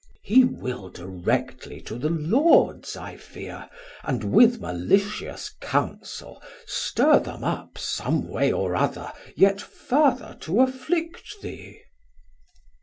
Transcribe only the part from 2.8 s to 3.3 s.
I